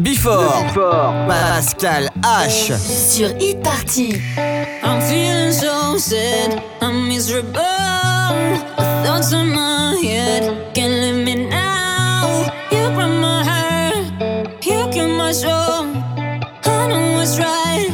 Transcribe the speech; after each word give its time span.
Le 0.00 0.04
Before. 0.04 0.64
Pascal 1.28 2.08
H. 2.24 2.72
Sur 2.78 3.28
Hit 3.38 3.56
Party. 3.62 4.22
I'm 4.82 4.98
feeling 5.02 5.52
so 5.52 5.98
sad. 5.98 6.62
I'm 6.80 7.06
miserable. 7.06 7.52
The 7.52 9.02
thoughts 9.04 9.32
in 9.32 9.52
my 9.52 10.00
head 10.02 10.72
can't 10.72 10.94
leave 11.02 11.24
me 11.26 11.48
now. 11.50 12.46
You 12.72 12.88
break 12.96 13.12
my 13.20 13.44
heart. 13.44 14.06
You 14.64 14.88
kill 14.90 15.08
my 15.08 15.32
soul. 15.32 15.92
I 16.64 16.88
know 16.88 17.18
what's 17.18 17.38
right. 17.38 17.90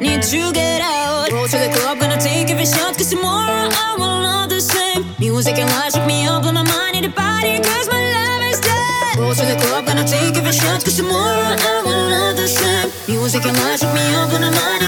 Need 0.00 0.22
to 0.22 0.52
get 0.52 0.80
out. 0.80 1.28
Go 1.30 1.46
to 1.48 1.58
the 1.58 1.70
club, 1.74 1.98
gonna 1.98 2.20
take 2.20 2.50
every 2.50 2.66
shot. 2.66 2.96
Cause 2.96 3.10
tomorrow 3.10 3.68
I 3.68 3.96
will 3.98 4.20
not 4.22 4.48
the 4.48 4.60
same. 4.60 5.06
Music 5.18 5.58
and 5.58 5.68
lies 5.70 5.96
wake 5.96 6.06
me 6.06 6.24
up, 6.28 6.42
blow 6.42 6.52
my 6.52 6.62
mind 6.62 6.96
in 6.96 7.02
the 7.02 7.08
body. 7.08 7.58
Cause 7.58 7.88
my 7.88 8.00
love 8.14 8.42
is 8.48 8.60
dead. 8.60 9.16
Go 9.16 9.34
to 9.34 9.44
the 9.44 9.56
club, 9.60 9.86
gonna 9.86 10.06
take 10.06 10.36
every 10.36 10.52
shot. 10.52 10.84
Cause 10.84 10.96
tomorrow 10.96 11.31
Music 13.42 13.58
and 13.58 13.66
lies 13.66 13.84
wake 13.84 13.94
me 13.94 14.14
up, 14.14 14.30
blow 14.30 14.38
my 14.38 14.50
mind 14.50 14.81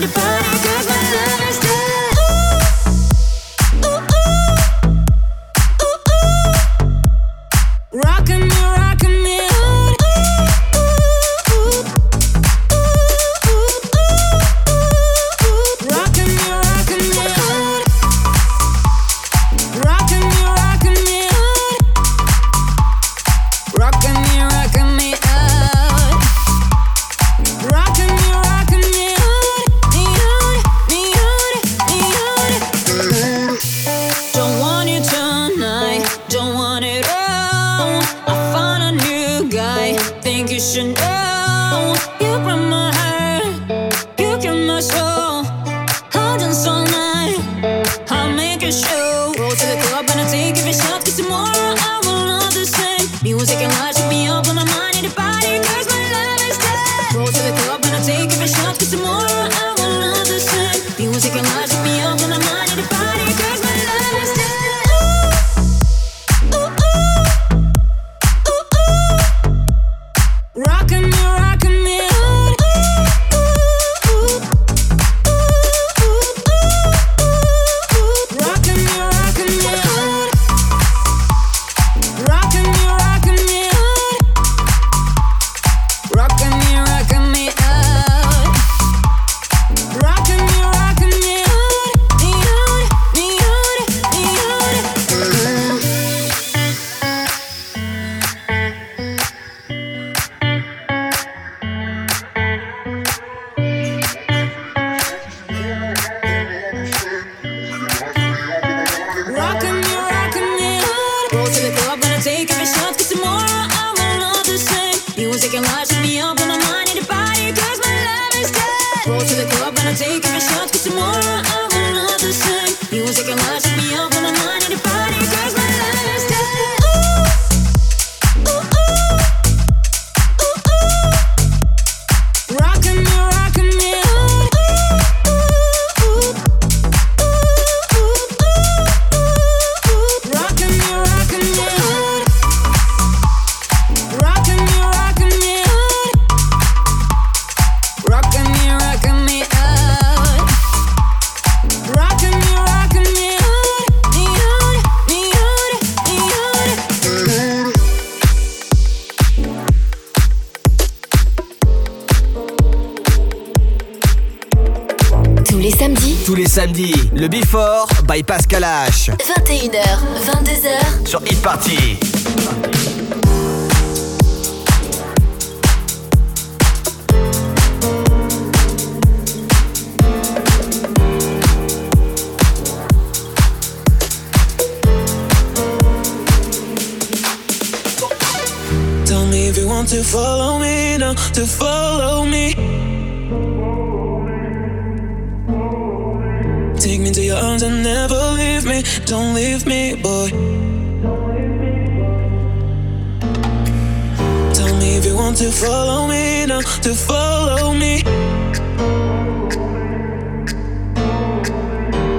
to 206.84 206.94
follow 206.94 207.72
me. 207.72 208.02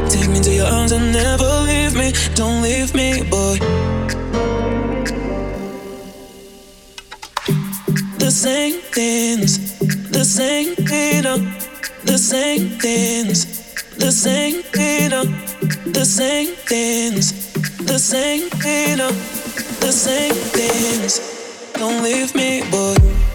Take 0.10 0.29
me 0.31 0.39
to 0.41 0.51
your 0.51 0.65
arms 0.65 0.91
and 0.91 1.13
never 1.13 1.48
leave 1.69 1.93
me. 1.95 2.12
Don't 2.34 2.63
leave 2.63 2.95
me, 2.95 3.22
boy. 3.29 3.60
The 8.17 8.31
same 8.31 8.81
things, 8.91 9.77
the 10.10 10.25
same, 10.25 10.74
you 10.79 11.19
oh. 11.19 11.22
know, 11.22 11.38
the 12.05 12.17
same 12.17 12.69
things 12.79 13.65
the 13.98 14.12
same, 14.12 14.55
you 14.55 15.05
oh. 15.05 15.10
know, 15.10 15.24
the 15.91 16.05
same 16.05 16.53
things, 16.67 17.53
the 17.86 17.98
same, 17.98 18.41
you 18.41 18.93
oh. 18.93 18.95
know, 18.98 19.12
the 19.79 19.91
same 19.91 20.34
things. 20.34 21.22
Don't 21.74 22.03
leave 22.03 22.34
me, 22.36 22.63
boy. 22.72 23.35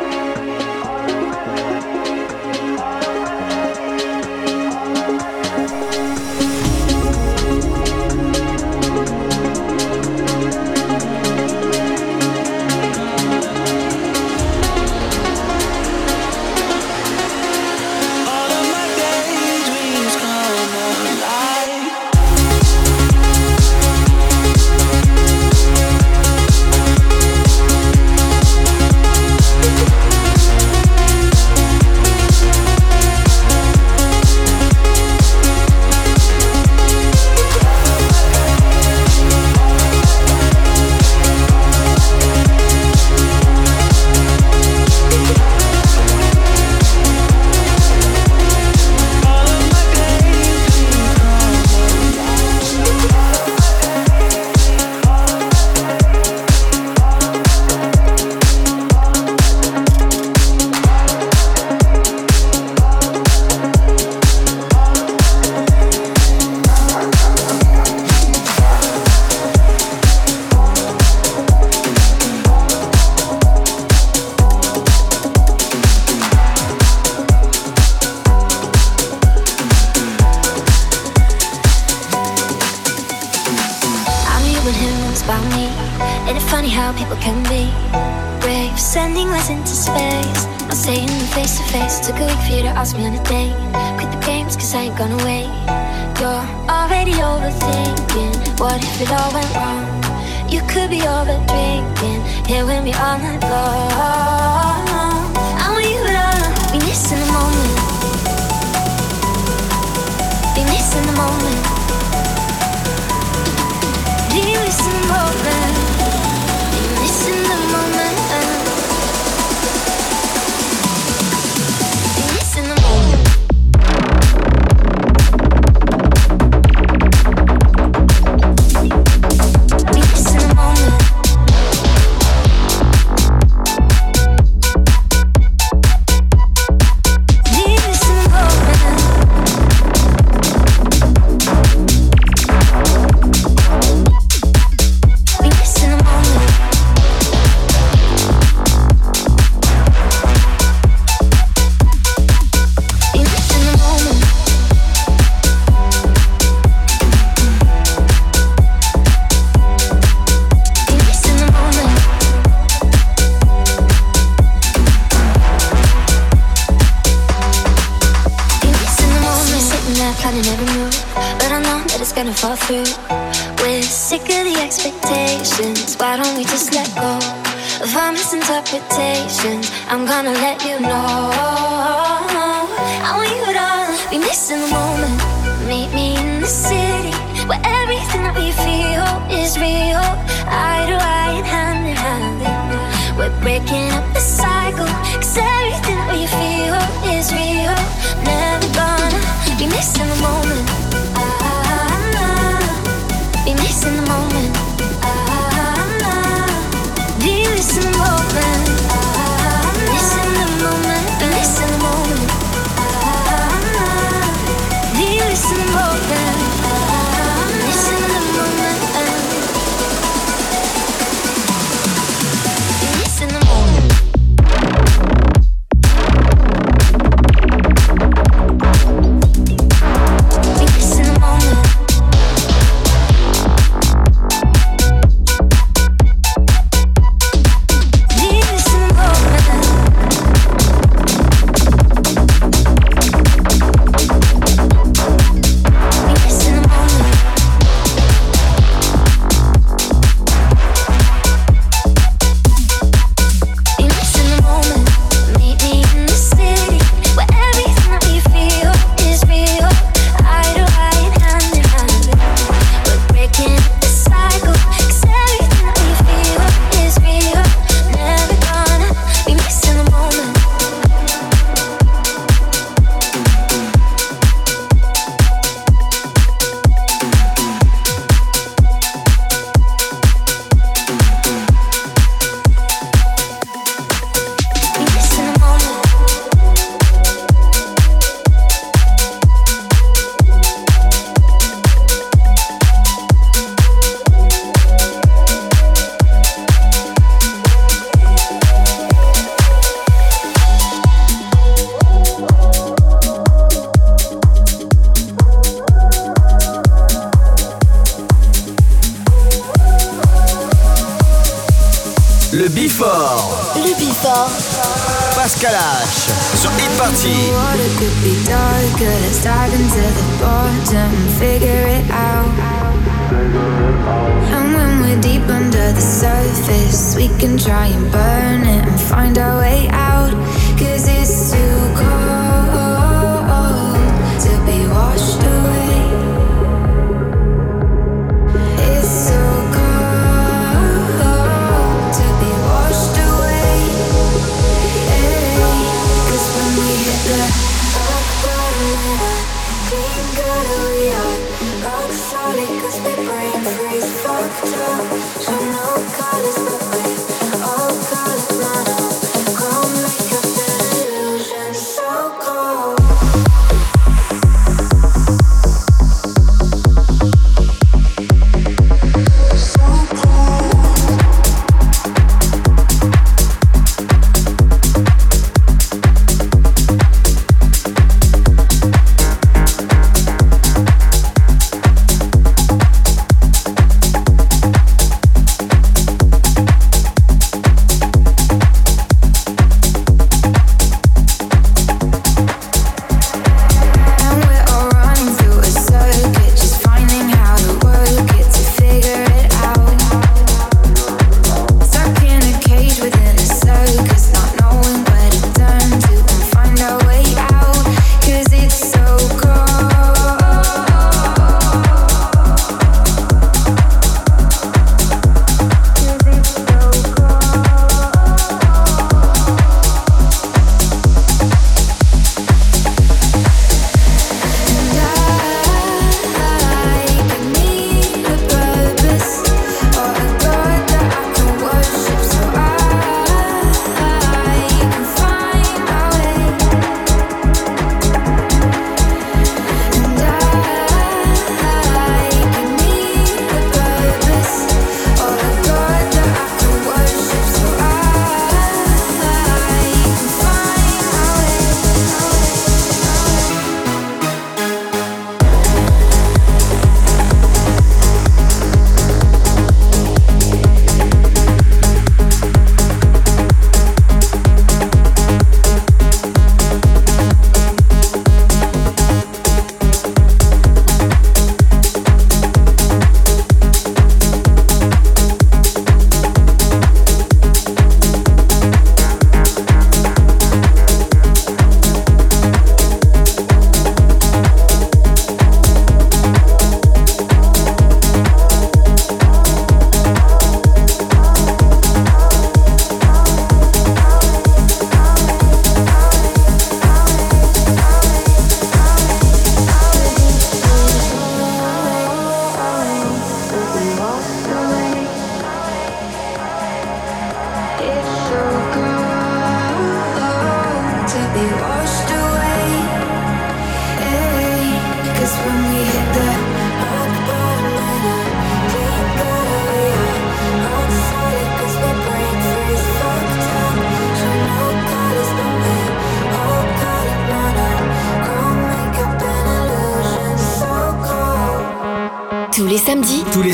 in 110.95 111.05
the 111.05 111.13
moment. 111.13 111.41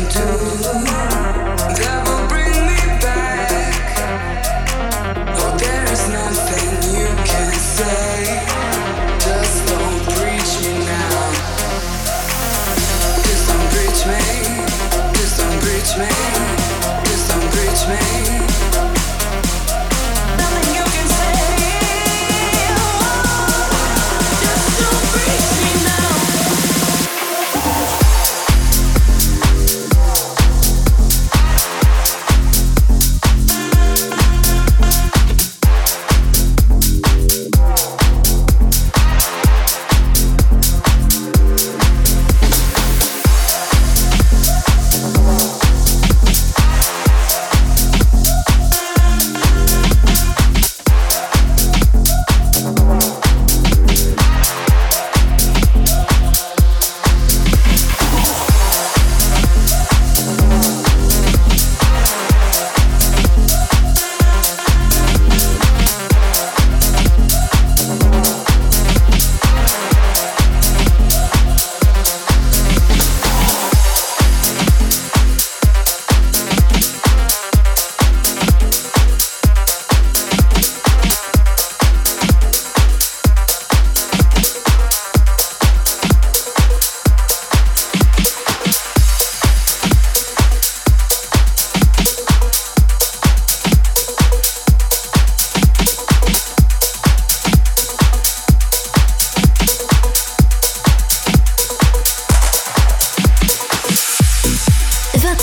into 0.00 0.18
the 0.18 0.74
moon. 0.74 0.89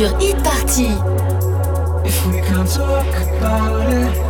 sur 0.00 0.18
Hit 0.18 0.36
Party. 0.42 0.88
If 2.06 2.26
we 2.26 2.40
can't 2.40 2.66
talk 2.66 3.04
about 3.38 3.92
it. 3.92 4.29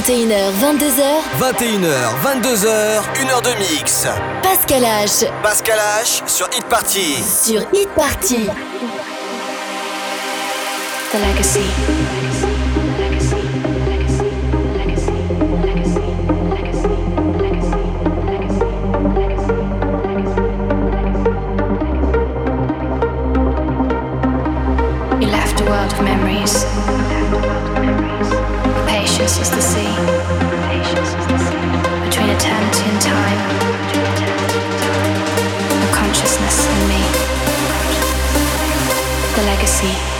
21h, 0.00 0.50
22h. 0.62 1.02
21h, 1.38 1.92
22h, 2.24 3.02
1h 3.16 3.42
de 3.42 3.52
mix. 3.58 4.06
Pascal 4.42 4.82
H. 4.82 5.26
Pascal 5.42 5.78
H 5.78 6.22
sur 6.26 6.48
Hit 6.54 6.64
Party. 6.70 7.22
Sur 7.22 7.60
Hit 7.70 7.88
Party. 7.94 8.48
The 11.12 11.18
Legacy. 11.18 11.60
You 25.20 25.26
left 25.28 25.60
a 25.60 25.64
world 25.64 25.92
of 25.92 26.00
memories. 26.02 26.79
Patience 29.30 29.48
is 29.48 29.54
the 29.54 29.62
sea. 29.62 29.94
Between 32.04 32.30
eternity 32.30 32.84
and 32.90 33.00
time. 33.00 33.38
The 35.80 35.92
consciousness 35.94 36.66
and 36.66 36.88
me. 36.88 37.02
The 39.36 39.42
legacy. 39.42 40.19